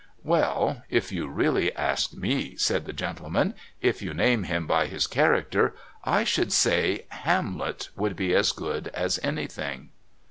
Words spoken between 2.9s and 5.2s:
gentleman, "if you name him by his